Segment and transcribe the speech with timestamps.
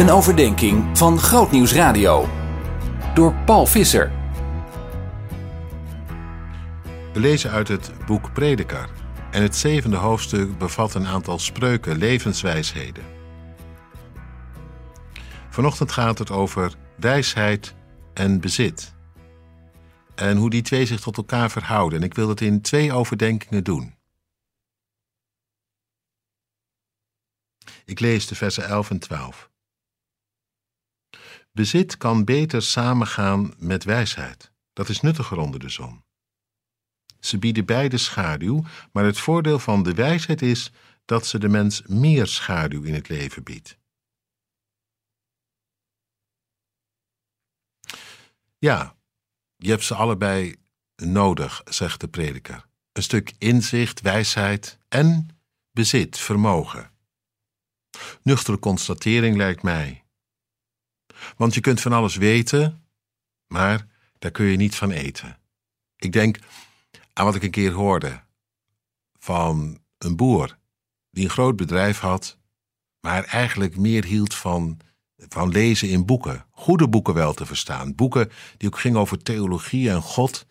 [0.00, 2.28] Een overdenking van Grootnieuws Radio.
[3.14, 4.12] Door Paul Visser.
[7.12, 8.90] We lezen uit het boek Prediker.
[9.30, 13.04] En het zevende hoofdstuk bevat een aantal spreuken, levenswijsheden.
[15.50, 17.74] Vanochtend gaat het over wijsheid
[18.14, 18.94] en bezit.
[20.14, 21.98] En hoe die twee zich tot elkaar verhouden.
[21.98, 23.94] En ik wil het in twee overdenkingen doen.
[27.84, 29.50] Ik lees de versen 11 en 12.
[31.52, 34.52] Bezit kan beter samengaan met wijsheid.
[34.72, 36.04] Dat is nuttiger onder de zon.
[37.20, 40.72] Ze bieden beide schaduw, maar het voordeel van de wijsheid is
[41.04, 43.78] dat ze de mens meer schaduw in het leven biedt.
[48.58, 48.96] Ja,
[49.56, 50.56] je hebt ze allebei
[50.96, 52.66] nodig, zegt de prediker.
[52.92, 55.28] Een stuk inzicht, wijsheid en
[55.70, 56.90] bezit, vermogen.
[58.22, 60.04] Nuchtere constatering lijkt mij.
[61.36, 62.84] Want je kunt van alles weten,
[63.46, 63.86] maar
[64.18, 65.38] daar kun je niet van eten.
[65.96, 66.38] Ik denk
[67.12, 68.22] aan wat ik een keer hoorde
[69.18, 70.58] van een boer
[71.10, 72.38] die een groot bedrijf had,
[73.00, 74.78] maar eigenlijk meer hield van,
[75.16, 76.46] van lezen in boeken.
[76.50, 77.94] Goede boeken wel te verstaan.
[77.94, 80.46] Boeken die ook gingen over theologie en God.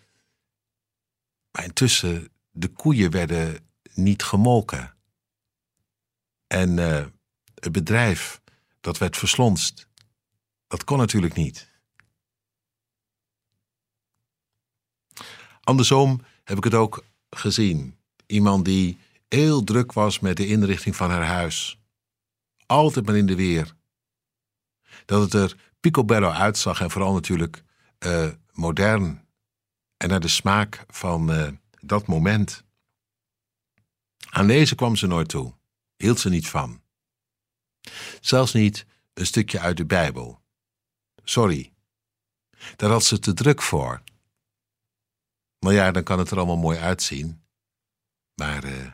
[1.52, 4.94] Maar intussen, de koeien werden niet gemolken.
[6.48, 7.06] En uh,
[7.56, 8.42] het bedrijf,
[8.80, 9.88] dat werd verslonst.
[10.70, 11.68] Dat kon natuurlijk niet.
[15.62, 17.98] Andersom heb ik het ook gezien.
[18.26, 18.98] Iemand die
[19.28, 21.80] heel druk was met de inrichting van haar huis.
[22.66, 23.76] Altijd maar in de weer.
[25.06, 27.64] Dat het er picobello uitzag en vooral natuurlijk
[28.00, 29.26] uh, modern.
[29.98, 31.48] En naar de smaak van uh,
[31.80, 32.64] dat moment.
[34.30, 35.54] Aan lezen kwam ze nooit toe.
[35.96, 36.82] Hield ze niet van.
[38.22, 40.39] Zelfs niet een stukje uit de Bijbel.
[41.30, 41.74] Sorry.
[42.76, 44.04] Daar had ze te druk voor.
[45.60, 47.44] Nou ja, dan kan het er allemaal mooi uitzien.
[48.34, 48.94] Maar uh,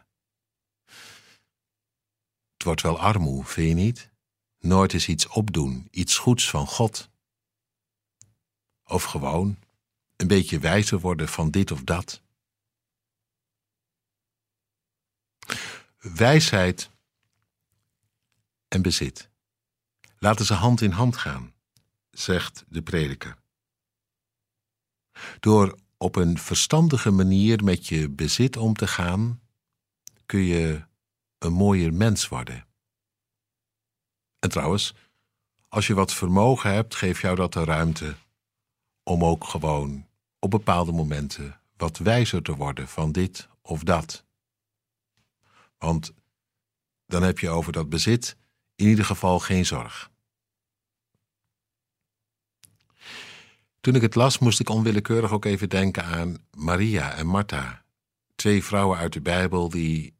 [2.53, 4.11] het wordt wel armoe, vind je niet?
[4.59, 7.09] Nooit eens iets opdoen, iets goeds van God.
[8.83, 9.59] Of gewoon
[10.15, 12.21] een beetje wijzer worden van dit of dat.
[15.97, 16.89] Wijsheid
[18.67, 19.29] en bezit.
[20.17, 21.54] Laten ze hand in hand gaan,
[22.19, 23.37] zegt de prediker.
[25.39, 29.41] Door op een verstandige manier met je bezit om te gaan,
[30.25, 30.83] kun je
[31.37, 32.65] een mooier mens worden.
[34.39, 34.93] En trouwens,
[35.67, 38.15] als je wat vermogen hebt, geeft jou dat de ruimte
[39.03, 40.07] om ook gewoon
[40.39, 44.25] op bepaalde momenten wat wijzer te worden van dit of dat.
[45.77, 46.13] Want
[47.05, 48.37] dan heb je over dat bezit
[48.75, 50.11] in ieder geval geen zorg.
[53.85, 57.83] Toen ik het las, moest ik onwillekeurig ook even denken aan Maria en Martha.
[58.35, 60.15] Twee vrouwen uit de Bijbel die,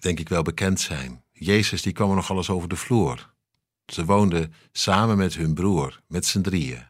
[0.00, 1.24] denk ik wel, bekend zijn.
[1.32, 3.34] Jezus die kwam nog alles over de vloer.
[3.86, 6.88] Ze woonden samen met hun broer, met z'n drieën.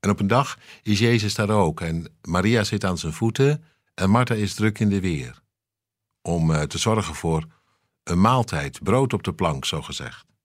[0.00, 3.64] En op een dag is Jezus daar ook en Maria zit aan zijn voeten
[3.94, 5.42] en Martha is druk in de weer.
[6.22, 7.46] Om uh, te zorgen voor
[8.02, 10.35] een maaltijd, brood op de plank, zo gezegd.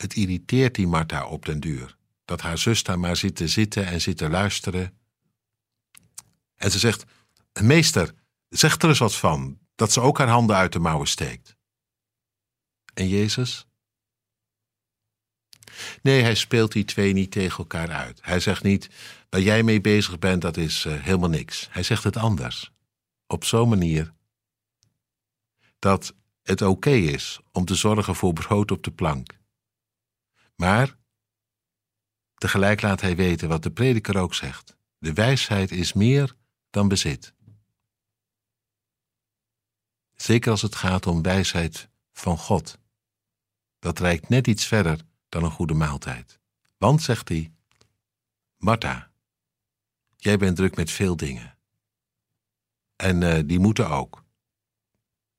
[0.00, 3.86] Het irriteert die Martha op den duur, dat haar zus daar maar zit te zitten
[3.86, 4.98] en zit te luisteren.
[6.56, 7.04] En ze zegt,
[7.60, 8.14] meester,
[8.48, 11.56] zeg er eens wat van, dat ze ook haar handen uit de mouwen steekt.
[12.94, 13.66] En Jezus?
[16.02, 18.18] Nee, hij speelt die twee niet tegen elkaar uit.
[18.22, 18.88] Hij zegt niet,
[19.30, 21.68] waar jij mee bezig bent, dat is uh, helemaal niks.
[21.70, 22.72] Hij zegt het anders.
[23.26, 24.12] Op zo'n manier
[25.78, 29.38] dat het oké is om te zorgen voor brood op de plank.
[30.60, 30.96] Maar
[32.34, 36.36] tegelijk laat hij weten wat de prediker ook zegt: de wijsheid is meer
[36.70, 37.34] dan bezit.
[40.14, 42.78] Zeker als het gaat om wijsheid van God.
[43.78, 46.38] Dat reikt net iets verder dan een goede maaltijd.
[46.78, 47.52] Want, zegt hij,
[48.56, 49.10] Martha,
[50.16, 51.58] jij bent druk met veel dingen.
[52.96, 54.24] En uh, die moeten ook.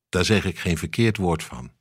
[0.10, 1.72] Daar zeg ik geen verkeerd woord van.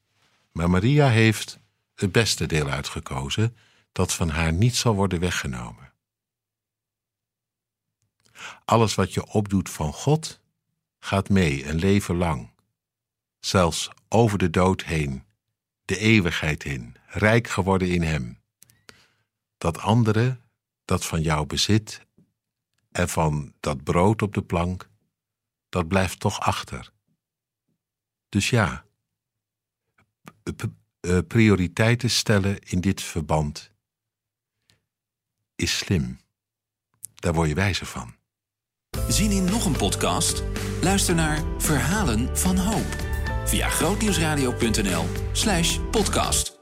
[0.53, 1.60] Maar Maria heeft
[2.01, 3.57] het beste deel uitgekozen,
[3.93, 5.93] dat van haar niet zal worden weggenomen.
[8.65, 10.41] Alles wat je opdoet van God,
[10.99, 12.51] gaat mee een leven lang,
[13.39, 15.25] zelfs over de dood heen,
[15.85, 18.41] de eeuwigheid in, rijk geworden in Hem.
[19.59, 20.41] Dat andere,
[20.85, 22.07] dat van jou bezit
[22.91, 24.89] en van dat brood op de plank,
[25.69, 26.93] dat blijft toch achter.
[28.29, 28.85] Dus ja,
[31.01, 33.71] uh, prioriteiten stellen in dit verband
[35.57, 36.21] is slim.
[37.15, 38.15] Daar word je wijzer van.
[39.09, 40.43] Zien in nog een podcast?
[40.83, 42.97] Luister naar Verhalen van Hoop
[43.45, 46.60] via grootnieuwsradio.nl/podcast.